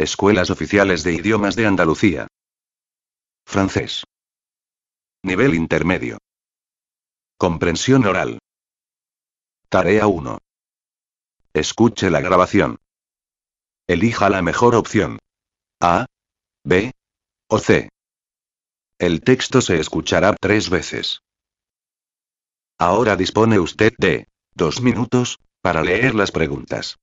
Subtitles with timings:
[0.00, 2.28] Escuelas oficiales de idiomas de Andalucía.
[3.44, 4.04] Francés.
[5.24, 6.18] Nivel intermedio.
[7.36, 8.38] Comprensión oral.
[9.68, 10.38] Tarea 1.
[11.52, 12.76] Escuche la grabación.
[13.88, 15.18] Elija la mejor opción.
[15.82, 16.06] A,
[16.64, 16.92] B
[17.48, 17.88] o C.
[19.00, 21.22] El texto se escuchará tres veces.
[22.78, 26.98] Ahora dispone usted de dos minutos para leer las preguntas.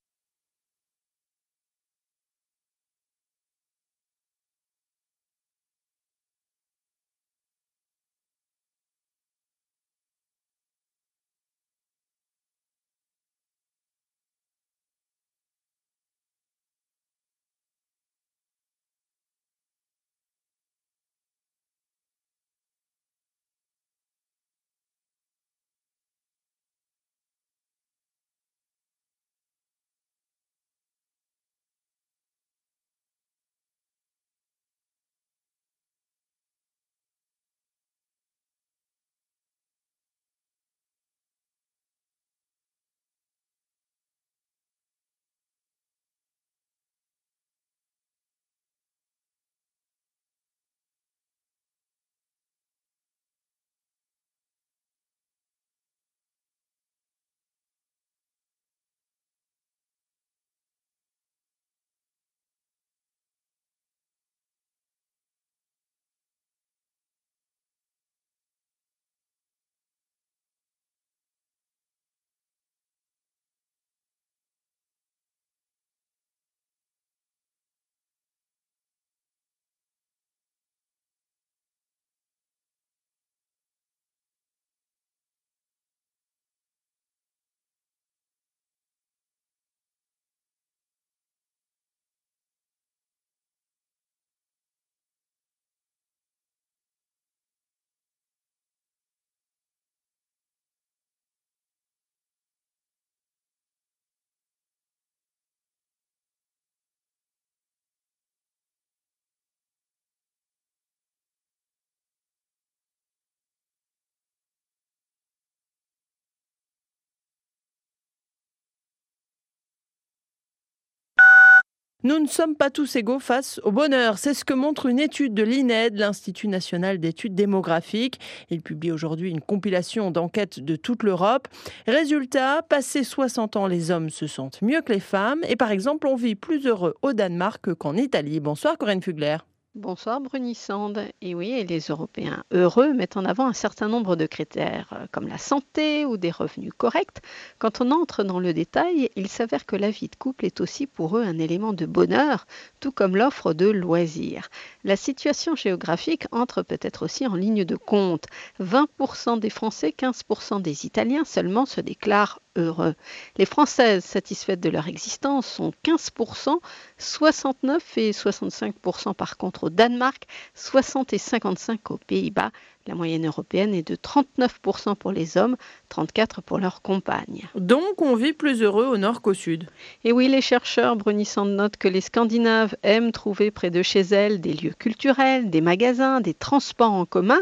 [122.06, 124.20] Nous ne sommes pas tous égaux face au bonheur.
[124.20, 128.20] C'est ce que montre une étude de l'INED, l'Institut national d'études démographiques.
[128.52, 131.48] Il publie aujourd'hui une compilation d'enquêtes de toute l'Europe.
[131.88, 135.40] Résultat, passé 60 ans, les hommes se sentent mieux que les femmes.
[135.50, 138.40] Et par exemple, on vit plus heureux au Danemark qu'en Italie.
[138.40, 139.38] Bonsoir Corinne Fugler.
[139.76, 141.10] Bonsoir Brunissande.
[141.22, 145.28] Et oui, les Européens heureux mettent en avant un certain nombre de critères, euh, comme
[145.28, 147.18] la santé ou des revenus corrects.
[147.60, 150.88] Quand on entre dans le détail, il s'avère que la vie de couple est aussi
[150.88, 152.48] pour eux un élément de bonheur,
[152.80, 154.48] tout comme l'offre de loisirs.
[154.86, 158.26] La situation géographique entre peut-être aussi en ligne de compte.
[158.60, 162.94] 20% des Français, 15% des Italiens seulement se déclarent heureux.
[163.38, 166.60] Les Françaises satisfaites de leur existence sont 15%,
[167.00, 172.52] 69 et 65% par contre au Danemark, 60 et 55 aux Pays-Bas.
[172.88, 175.58] La moyenne européenne est de 39% pour les hommes,
[175.90, 177.48] 34% pour leurs compagnes.
[177.56, 179.68] Donc on vit plus heureux au nord qu'au sud.
[180.04, 184.40] Et oui, les chercheurs brunissants notent que les Scandinaves aiment trouver près de chez elles
[184.40, 187.42] des lieux culturels, des magasins, des transports en commun.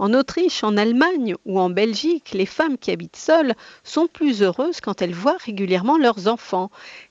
[0.00, 4.80] En Autriche, en Allemagne ou en Belgique, les femmes qui habitent seules sont plus heureuses
[4.80, 6.70] quand elles voient régulièrement leurs enfants.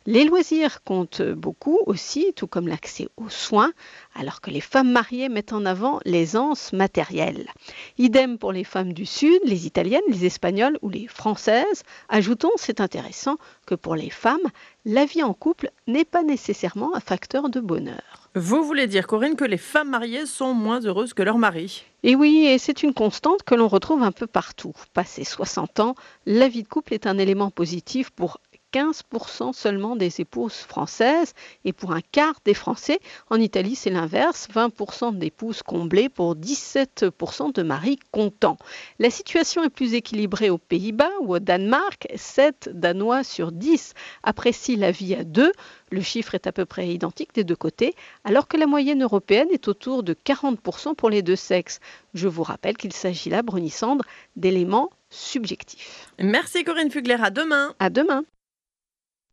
[0.09, 3.73] Les loisirs comptent beaucoup aussi, tout comme l'accès aux soins,
[4.15, 7.49] alors que les femmes mariées mettent en avant l'aisance matérielle.
[7.97, 11.83] Idem pour les femmes du Sud, les Italiennes, les Espagnoles ou les Françaises.
[12.07, 13.35] Ajoutons, c'est intéressant,
[13.65, 14.37] que pour les femmes,
[14.85, 18.29] la vie en couple n'est pas nécessairement un facteur de bonheur.
[18.33, 21.83] Vous voulez dire, Corinne, que les femmes mariées sont moins heureuses que leurs maris?
[22.03, 24.73] Et oui, et c'est une constante que l'on retrouve un peu partout.
[24.93, 25.95] Passé 60 ans,
[26.25, 28.39] la vie de couple est un élément positif pour
[28.73, 31.33] 15% seulement des épouses françaises
[31.65, 32.99] et pour un quart des Français.
[33.29, 38.57] En Italie, c'est l'inverse, 20% d'épouses comblées pour 17% de maris contents.
[38.99, 43.93] La situation est plus équilibrée aux Pays-Bas ou au Danemark, 7 Danois sur 10
[44.23, 45.51] apprécient la vie à deux.
[45.91, 47.95] Le chiffre est à peu près identique des deux côtés,
[48.25, 51.79] alors que la moyenne européenne est autour de 40% pour les deux sexes.
[52.13, 54.03] Je vous rappelle qu'il s'agit là, Brunissandre,
[54.35, 56.11] d'éléments subjectifs.
[56.19, 57.73] Merci Corinne Fugler, à demain.
[57.79, 58.23] À demain.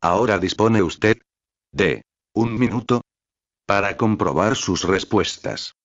[0.05, 1.17] Ahora dispone usted
[1.73, 2.05] de
[2.35, 3.01] un minuto
[3.67, 5.77] para comprobar sus respuestas.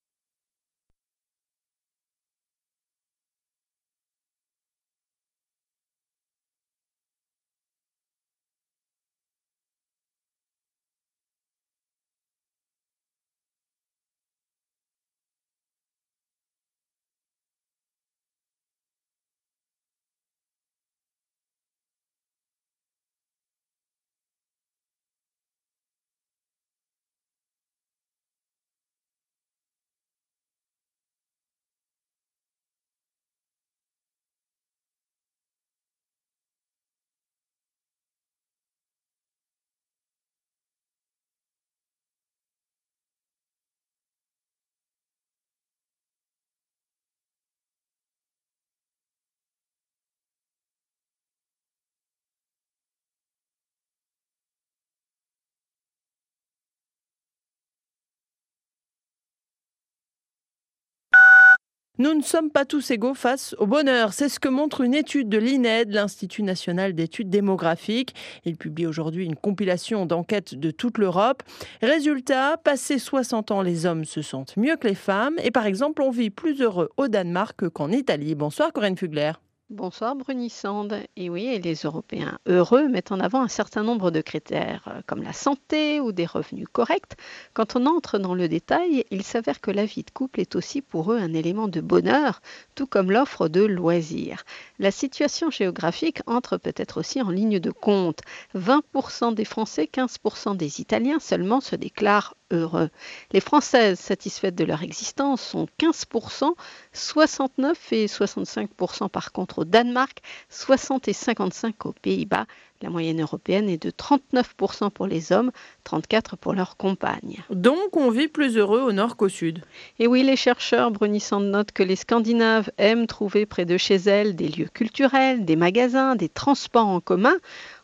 [62.00, 64.14] Nous ne sommes pas tous égaux face au bonheur.
[64.14, 68.14] C'est ce que montre une étude de l'INED, l'Institut national d'études démographiques.
[68.46, 71.42] Il publie aujourd'hui une compilation d'enquêtes de toute l'Europe.
[71.82, 75.34] Résultat, passé 60 ans, les hommes se sentent mieux que les femmes.
[75.44, 78.34] Et par exemple, on vit plus heureux au Danemark qu'en Italie.
[78.34, 79.32] Bonsoir Corinne Fugler.
[79.70, 81.04] Bonsoir Brunissande.
[81.14, 85.22] Et oui, les Européens heureux mettent en avant un certain nombre de critères, euh, comme
[85.22, 87.12] la santé ou des revenus corrects.
[87.54, 90.82] Quand on entre dans le détail, il s'avère que la vie de couple est aussi
[90.82, 92.42] pour eux un élément de bonheur,
[92.74, 94.42] tout comme l'offre de loisirs.
[94.80, 98.22] La situation géographique entre peut-être aussi en ligne de compte.
[98.56, 102.90] 20% des Français, 15% des Italiens seulement se déclarent heureux.
[103.32, 106.52] Les Françaises satisfaites de leur existence sont 15%,
[106.92, 112.46] 69 et 65% par contre au Danemark, 60 et 55 aux Pays-Bas.
[112.82, 115.50] La moyenne européenne est de 39% pour les hommes,
[115.84, 117.42] 34% pour leurs compagnes.
[117.50, 119.62] Donc on vit plus heureux au nord qu'au sud.
[119.98, 124.34] Et oui, les chercheurs brunissant notent que les Scandinaves aiment trouver près de chez elles
[124.34, 127.36] des lieux culturels, des magasins, des transports en commun.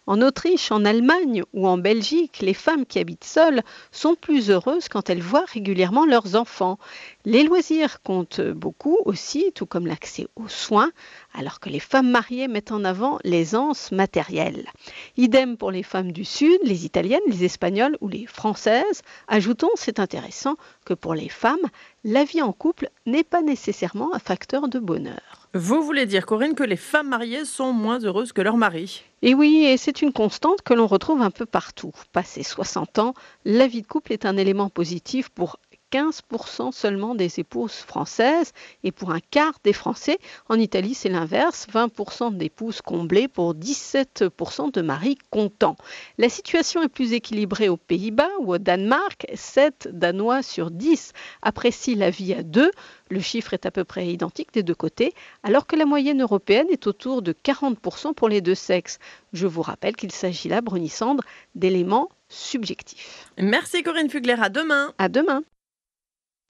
[0.08, 4.88] En Autriche, en Allemagne ou en Belgique, les femmes qui habitent seules sont plus heureuses
[4.88, 6.78] quand elles voient régulièrement leurs enfants.
[7.24, 10.92] Les loisirs comptent beaucoup aussi, tout comme l'accès aux soins,
[11.34, 14.68] alors que les femmes mariées mettent en avant l'aisance matérielle.
[15.16, 19.02] Idem pour les femmes du Sud, les Italiennes, les Espagnoles ou les Françaises.
[19.26, 20.54] Ajoutons, c'est intéressant,
[20.84, 21.56] que pour les femmes,
[22.04, 25.48] la vie en couple n'est pas nécessairement un facteur de bonheur.
[25.52, 29.02] Vous voulez dire, Corinne, que les femmes mariées sont moins heureuses que leurs maris?
[29.22, 31.92] Et oui, et c'est une constante que l'on retrouve un peu partout.
[32.12, 33.14] Passé 60 ans,
[33.44, 35.58] la vie de couple est un élément positif pour
[35.92, 38.52] 15% seulement des épouses françaises
[38.84, 40.18] et pour un quart des Français.
[40.48, 45.76] En Italie, c'est l'inverse, 20% d'épouses comblées pour 17% de maris contents.
[46.18, 51.12] La situation est plus équilibrée aux Pays-Bas ou au Danemark, 7 Danois sur 10
[51.42, 52.70] apprécient la vie à deux.
[53.10, 56.66] Le chiffre est à peu près identique des deux côtés, alors que la moyenne européenne
[56.70, 58.98] est autour de 40% pour les deux sexes.
[59.32, 61.22] Je vous rappelle qu'il s'agit là, Brunissandre,
[61.54, 63.30] d'éléments subjectifs.
[63.38, 64.92] Merci Corinne Fugler, à demain.
[64.98, 65.42] À demain.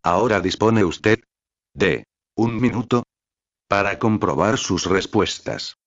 [0.06, 1.18] Ahora dispone usted
[1.74, 2.06] de
[2.36, 3.02] un minuto
[3.68, 5.78] para comprobar sus respuestas.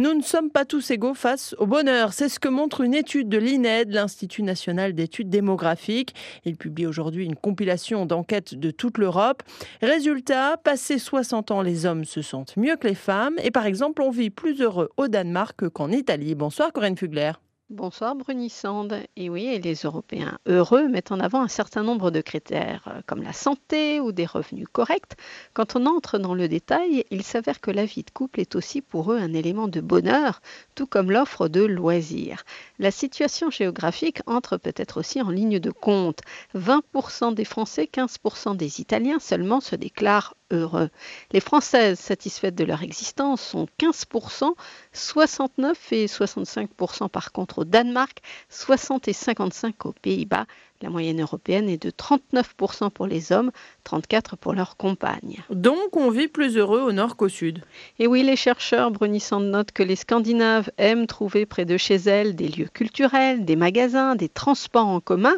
[0.00, 2.14] Nous ne sommes pas tous égaux face au bonheur.
[2.14, 6.14] C'est ce que montre une étude de l'INED, l'Institut national d'études démographiques.
[6.46, 9.42] Il publie aujourd'hui une compilation d'enquêtes de toute l'Europe.
[9.82, 13.34] Résultat, passé 60 ans, les hommes se sentent mieux que les femmes.
[13.44, 16.34] Et par exemple, on vit plus heureux au Danemark qu'en Italie.
[16.34, 17.32] Bonsoir Corinne Fugler.
[17.70, 19.04] Bonsoir Brunissande.
[19.14, 23.22] Et oui, les Européens heureux mettent en avant un certain nombre de critères, euh, comme
[23.22, 25.12] la santé ou des revenus corrects.
[25.54, 28.82] Quand on entre dans le détail, il s'avère que la vie de couple est aussi
[28.82, 30.42] pour eux un élément de bonheur,
[30.74, 32.42] tout comme l'offre de loisirs.
[32.80, 36.22] La situation géographique entre peut-être aussi en ligne de compte.
[36.56, 40.88] 20% des Français, 15% des Italiens seulement se déclarent heureux.
[41.32, 44.54] Les Françaises satisfaites de leur existence sont 15%,
[44.92, 50.46] 69 et 65% par contre au Danemark, 60 et 55 aux Pays-Bas.
[50.82, 53.50] La moyenne européenne est de 39% pour les hommes,
[53.84, 55.42] 34% pour leurs compagnes.
[55.50, 57.62] Donc on vit plus heureux au nord qu'au sud.
[57.98, 62.34] Et oui, les chercheurs brunissant notent que les Scandinaves aiment trouver près de chez elles
[62.34, 65.36] des lieux culturels, des magasins, des transports en commun.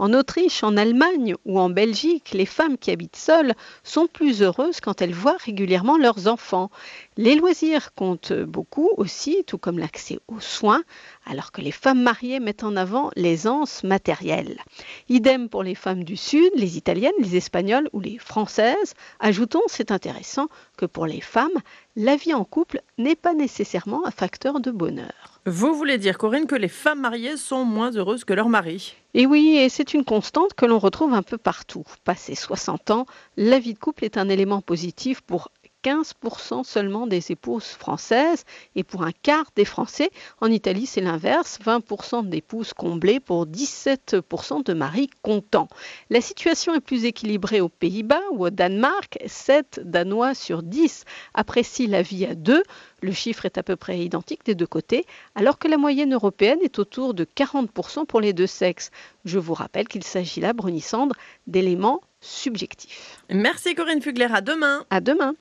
[0.00, 4.80] En Autriche, en Allemagne ou en Belgique, les femmes qui habitent seules sont plus heureuses
[4.80, 6.70] quand elles voient régulièrement leurs enfants.
[7.16, 10.84] Les loisirs comptent beaucoup aussi, tout comme l'accès aux soins,
[11.26, 14.60] alors que les femmes mariées mettent en avant l'aisance matérielle.
[15.08, 18.94] Idem pour les femmes du Sud, les Italiennes, les Espagnoles ou les Françaises.
[19.18, 21.48] Ajoutons, c'est intéressant, que pour les femmes,
[21.96, 25.27] la vie en couple n'est pas nécessairement un facteur de bonheur.
[25.50, 28.96] Vous voulez dire, Corinne, que les femmes mariées sont moins heureuses que leurs maris?
[29.14, 31.84] Et oui, et c'est une constante que l'on retrouve un peu partout.
[32.04, 33.06] Passé 60 ans,
[33.38, 35.50] la vie de couple est un élément positif pour
[35.84, 38.44] 15% seulement des épouses françaises
[38.74, 40.10] et pour un quart des Français.
[40.40, 45.68] En Italie, c'est l'inverse, 20% d'épouses comblées pour 17% de maris contents.
[46.10, 51.04] La situation est plus équilibrée aux Pays-Bas ou au Danemark, 7 Danois sur 10
[51.34, 52.62] apprécient la vie à deux.
[53.00, 55.06] Le chiffre est à peu près identique des deux côtés,
[55.36, 58.90] alors que la moyenne européenne est autour de 40% pour les deux sexes.
[59.24, 61.14] Je vous rappelle qu'il s'agit là, Brunissandre,
[61.46, 63.22] d'éléments subjectifs.
[63.30, 64.84] Merci Corinne Fugler, à demain.
[64.90, 65.34] À demain.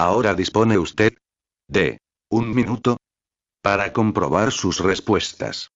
[0.00, 1.12] Ahora dispone usted
[1.68, 2.96] de un minuto
[3.62, 5.72] para comprobar sus respuestas.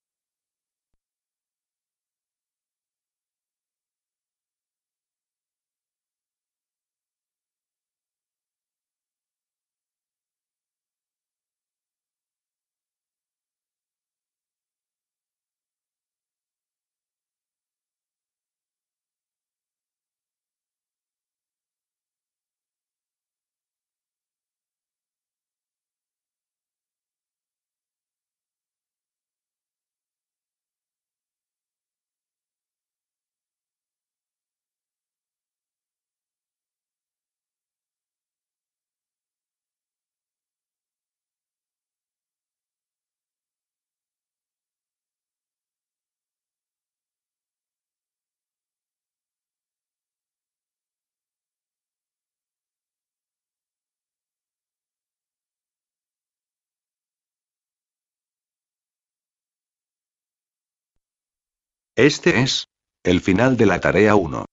[61.96, 62.66] Este es
[63.04, 64.46] el final de la tarea 1.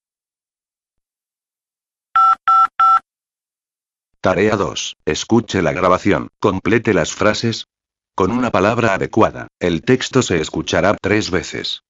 [4.22, 4.98] Tarea 2.
[5.06, 6.30] Escuche la grabación.
[6.40, 7.66] Complete las frases.
[8.16, 11.82] Con una palabra adecuada, el texto se escuchará tres veces.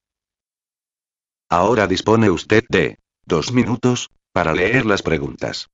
[1.50, 5.68] Ahora dispone usted de dos minutos para leer las preguntas.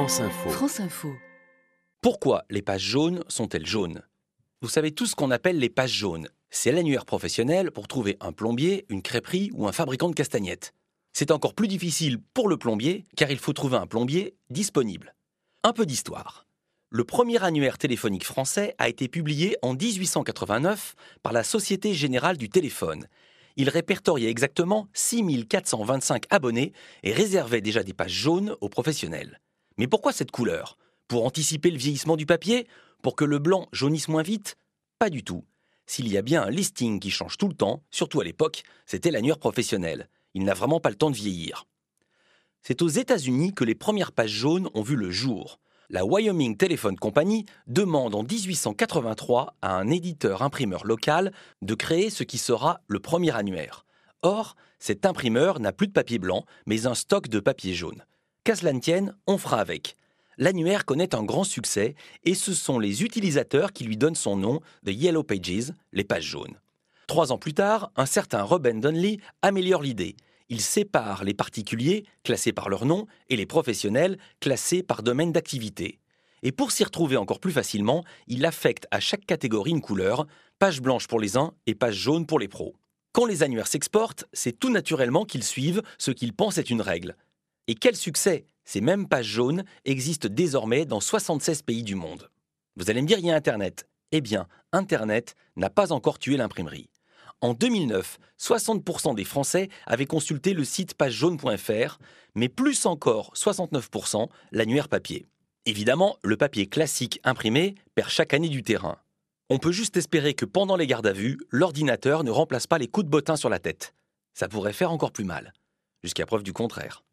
[0.00, 0.48] France Info.
[0.48, 1.14] France Info.
[2.00, 4.00] Pourquoi les pages jaunes sont-elles jaunes?
[4.62, 6.30] Vous savez tout ce qu'on appelle les pages jaunes.
[6.48, 10.72] C'est l'annuaire professionnel pour trouver un plombier, une crêperie ou un fabricant de castagnettes.
[11.12, 15.14] C'est encore plus difficile pour le plombier car il faut trouver un plombier disponible.
[15.64, 16.46] Un peu d'histoire.
[16.88, 22.48] Le premier annuaire téléphonique français a été publié en 1889 par la Société Générale du
[22.48, 23.06] Téléphone.
[23.56, 29.42] Il répertoriait exactement 6425 abonnés et réservait déjà des pages jaunes aux professionnels.
[29.78, 30.76] Mais pourquoi cette couleur?
[31.08, 32.66] Pour anticiper le vieillissement du papier?
[33.02, 34.56] Pour que le blanc jaunisse moins vite?
[34.98, 35.44] Pas du tout.
[35.86, 39.10] S'il y a bien un listing qui change tout le temps, surtout à l'époque, c'était
[39.10, 40.08] l'annuaire professionnel.
[40.34, 41.66] Il n'a vraiment pas le temps de vieillir.
[42.62, 45.58] C'est aux États-Unis que les premières pages jaunes ont vu le jour.
[45.88, 52.22] La Wyoming Telephone Company demande en 1883 à un éditeur imprimeur local de créer ce
[52.22, 53.84] qui sera le premier annuaire.
[54.22, 58.04] Or, cet imprimeur n'a plus de papier blanc, mais un stock de papier jaune.
[58.42, 58.72] Qu'à cela
[59.26, 59.96] on fera avec.
[60.38, 61.94] L'annuaire connaît un grand succès
[62.24, 66.24] et ce sont les utilisateurs qui lui donnent son nom, The Yellow Pages, les pages
[66.24, 66.58] jaunes.
[67.06, 70.16] Trois ans plus tard, un certain Robin Donnelly améliore l'idée.
[70.48, 75.98] Il sépare les particuliers, classés par leur nom, et les professionnels, classés par domaine d'activité.
[76.42, 80.26] Et pour s'y retrouver encore plus facilement, il affecte à chaque catégorie une couleur,
[80.58, 82.74] page blanche pour les uns et page jaune pour les pros.
[83.12, 87.16] Quand les annuaires s'exportent, c'est tout naturellement qu'ils suivent ce qu'ils pensent être une règle.
[87.70, 92.28] Et quel succès Ces mêmes pages jaunes existent désormais dans 76 pays du monde.
[92.74, 93.86] Vous allez me dire, il y a Internet.
[94.10, 96.90] Eh bien, Internet n'a pas encore tué l'imprimerie.
[97.40, 101.98] En 2009, 60% des Français avaient consulté le site pagejaune.fr,
[102.34, 105.28] mais plus encore 69% l'annuaire papier.
[105.64, 108.98] Évidemment, le papier classique imprimé perd chaque année du terrain.
[109.48, 112.88] On peut juste espérer que pendant les gardes à vue, l'ordinateur ne remplace pas les
[112.88, 113.94] coups de bottin sur la tête.
[114.34, 115.52] Ça pourrait faire encore plus mal.
[116.02, 117.04] Jusqu'à preuve du contraire.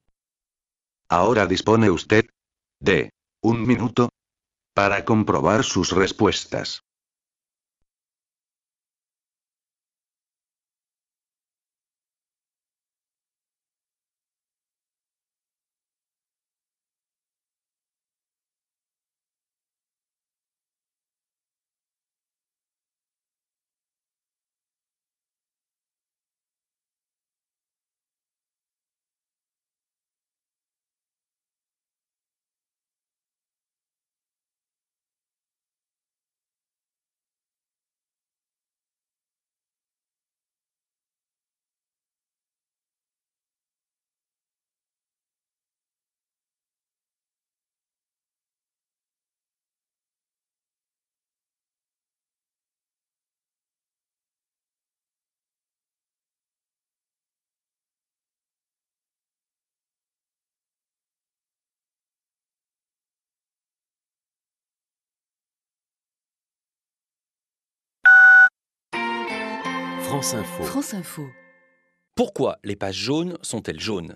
[1.10, 2.26] Ahora dispone usted
[2.82, 3.12] de
[3.42, 4.10] un minuto
[4.76, 6.82] para comprobar sus respuestas.
[70.18, 70.64] France Info.
[70.64, 71.30] France Info.
[72.16, 74.16] Pourquoi les pages jaunes sont-elles jaunes?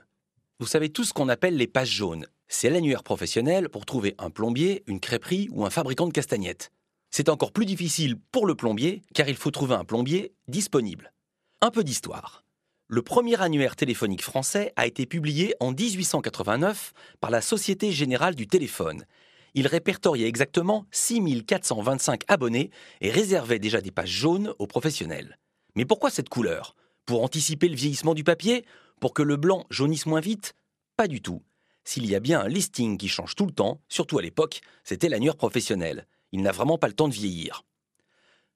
[0.59, 2.25] Vous savez tout ce qu'on appelle les pages jaunes.
[2.47, 6.71] C'est l'annuaire professionnel pour trouver un plombier, une crêperie ou un fabricant de castagnettes.
[7.11, 11.13] C'est encore plus difficile pour le plombier car il faut trouver un plombier disponible.
[11.61, 12.45] Un peu d'histoire.
[12.87, 18.47] Le premier annuaire téléphonique français a été publié en 1889 par la Société Générale du
[18.47, 19.05] Téléphone.
[19.53, 25.37] Il répertoriait exactement 6425 abonnés et réservait déjà des pages jaunes aux professionnels.
[25.75, 26.75] Mais pourquoi cette couleur?
[27.05, 28.65] Pour anticiper le vieillissement du papier?
[28.99, 30.53] Pour que le blanc jaunisse moins vite?
[30.97, 31.41] Pas du tout.
[31.83, 35.09] S'il y a bien un listing qui change tout le temps, surtout à l'époque, c'était
[35.09, 36.07] l'annuaire professionnel.
[36.31, 37.63] Il n'a vraiment pas le temps de vieillir.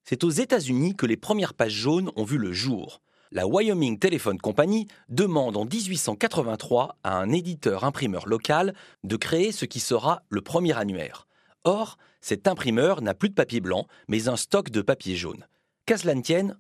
[0.04, 3.02] C'est aux États-Unis que les premières pages jaunes ont vu le jour.
[3.32, 9.66] La Wyoming Telephone Company demande en 1883 à un éditeur imprimeur local de créer ce
[9.66, 11.28] qui sera le premier annuaire.
[11.64, 15.48] Or, cet imprimeur n'a plus de papier blanc, mais un stock de papier jaune.
[15.86, 16.16] Qu'à cela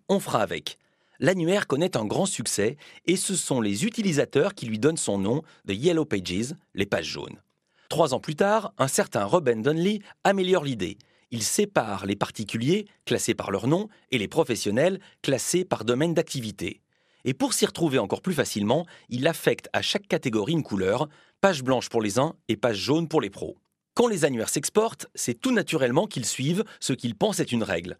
[0.07, 0.77] on fera avec.
[1.19, 5.41] L'annuaire connaît un grand succès et ce sont les utilisateurs qui lui donnent son nom,
[5.67, 7.41] The Yellow Pages, les pages jaunes.
[7.89, 10.99] Trois ans plus tard, un certain Robin Donnelly améliore l'idée.
[11.31, 16.81] Il sépare les particuliers, classés par leur nom, et les professionnels, classés par domaine d'activité.
[17.23, 21.09] Et pour s'y retrouver encore plus facilement, il affecte à chaque catégorie une couleur,
[21.41, 23.57] page blanche pour les uns et page jaune pour les pros.
[23.95, 27.97] Quand les annuaires s'exportent, c'est tout naturellement qu'ils suivent ce qu'ils pensent être une règle.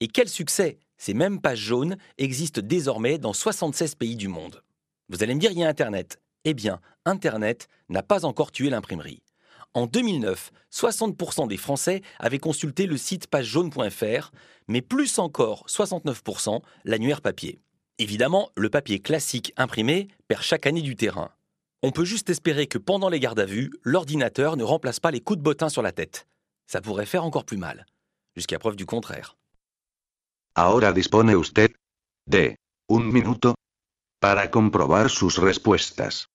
[0.00, 4.62] Et quel succès Ces mêmes pages jaunes existent désormais dans 76 pays du monde.
[5.08, 6.20] Vous allez me dire, il y a Internet.
[6.44, 9.22] Eh bien, Internet n'a pas encore tué l'imprimerie.
[9.72, 14.32] En 2009, 60% des Français avaient consulté le site pagejaune.fr,
[14.68, 17.58] mais plus encore 69% l'annuaire papier.
[17.98, 21.30] Évidemment, le papier classique imprimé perd chaque année du terrain.
[21.82, 25.20] On peut juste espérer que pendant les gardes à vue, l'ordinateur ne remplace pas les
[25.20, 26.26] coups de bottin sur la tête.
[26.66, 27.86] Ça pourrait faire encore plus mal.
[28.34, 29.36] Jusqu'à preuve du contraire.
[30.58, 31.72] Ahora dispone usted
[32.26, 32.56] de
[32.88, 33.56] un minuto
[34.22, 36.28] para comprobar sus respuestas.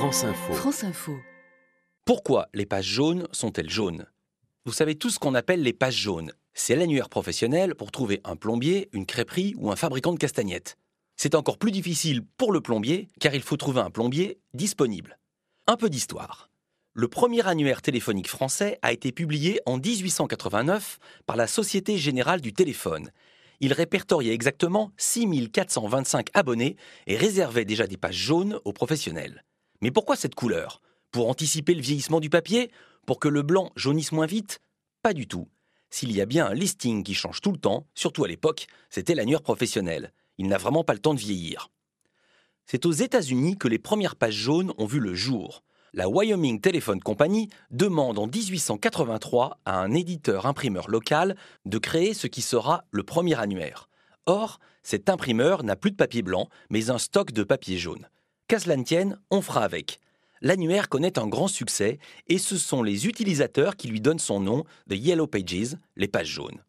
[0.00, 0.52] France Info.
[0.54, 1.20] France Info.
[2.06, 4.06] Pourquoi les pages jaunes sont-elles jaunes?
[4.64, 6.32] Vous savez tout ce qu'on appelle les pages jaunes.
[6.54, 10.78] C'est l'annuaire professionnel pour trouver un plombier, une crêperie ou un fabricant de castagnettes.
[11.16, 15.18] C'est encore plus difficile pour le plombier car il faut trouver un plombier disponible.
[15.66, 16.48] Un peu d'histoire.
[16.94, 22.54] Le premier annuaire téléphonique français a été publié en 1889 par la Société Générale du
[22.54, 23.10] Téléphone.
[23.60, 29.44] Il répertoriait exactement 6425 abonnés et réservait déjà des pages jaunes aux professionnels.
[29.82, 30.82] Mais pourquoi cette couleur?
[31.10, 32.70] Pour anticiper le vieillissement du papier?
[33.06, 34.60] Pour que le blanc jaunisse moins vite?
[35.02, 35.48] Pas du tout.
[35.88, 39.14] S'il y a bien un listing qui change tout le temps, surtout à l'époque, c'était
[39.14, 40.12] l'annuaire professionnel.
[40.38, 41.70] Il n'a vraiment pas le temps de vieillir.
[42.66, 45.64] C'est aux États-Unis que les premières pages jaunes ont vu le jour.
[45.92, 52.28] La Wyoming Telephone Company demande en 1883 à un éditeur imprimeur local de créer ce
[52.28, 53.88] qui sera le premier annuaire.
[54.26, 58.08] Or, cet imprimeur n'a plus de papier blanc, mais un stock de papier jaune.
[58.50, 58.74] Qu'à cela
[59.30, 60.00] on fera avec.
[60.42, 64.64] L'annuaire connaît un grand succès et ce sont les utilisateurs qui lui donnent son nom
[64.88, 66.60] de Yellow Pages, les pages jaunes.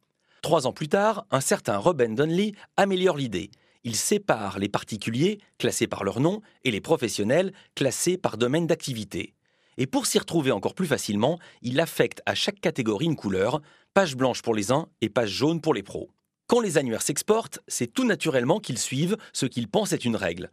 [0.44, 3.50] Trois ans plus tard, un certain Robin Donnelly améliore l'idée.
[3.84, 9.34] Il sépare les particuliers, classés par leur nom, et les professionnels, classés par domaine d'activité.
[9.78, 13.60] Et pour s'y retrouver encore plus facilement, il affecte à chaque catégorie une couleur,
[13.96, 16.12] page blanche pour les uns et page jaune pour les pros.
[16.46, 20.52] Quand les annuaires s'exportent, c'est tout naturellement qu'ils suivent ce qu'ils pensent être une règle.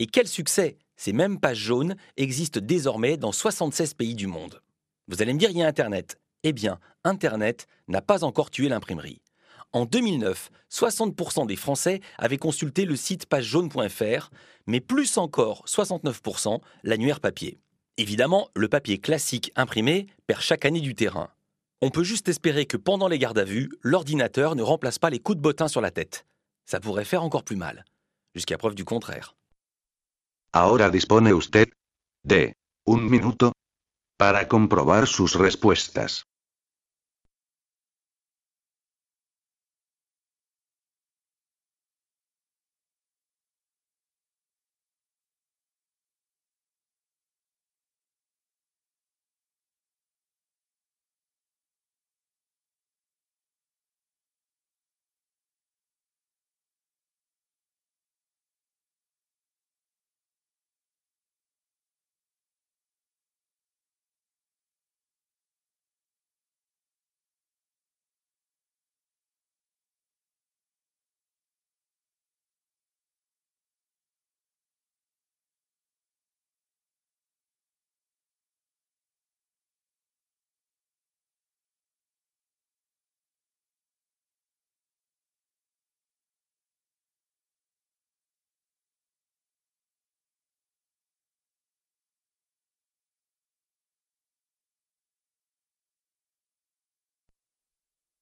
[0.00, 4.62] Et quel succès Ces mêmes pages jaunes existent désormais dans 76 pays du monde.
[5.08, 6.20] Vous allez me dire, il y a Internet.
[6.44, 9.20] Eh bien, Internet n'a pas encore tué l'imprimerie.
[9.72, 14.30] En 2009, 60% des Français avaient consulté le site pagejaune.fr,
[14.66, 17.58] mais plus encore 69% l'annuaire papier.
[17.96, 21.30] Évidemment, le papier classique imprimé perd chaque année du terrain.
[21.82, 25.18] On peut juste espérer que pendant les gardes à vue, l'ordinateur ne remplace pas les
[25.18, 26.24] coups de bottin sur la tête.
[26.66, 27.84] Ça pourrait faire encore plus mal.
[28.34, 29.34] Jusqu'à preuve du contraire.
[30.52, 31.68] Ahora dispone usted
[32.24, 32.54] de
[32.86, 33.52] un minuto
[34.18, 36.24] para comprobar sus respuestas.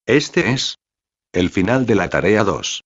[0.08, 0.76] Este es
[1.32, 2.84] el final de la tarea 2.